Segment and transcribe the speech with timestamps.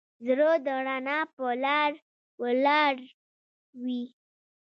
[0.25, 1.99] زړه د رڼا په لاره
[2.41, 2.95] ولاړ
[3.83, 4.03] وي.